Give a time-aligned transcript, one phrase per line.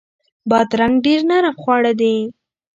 [0.49, 2.15] بادرنګ ډیر نرم خواړه دي.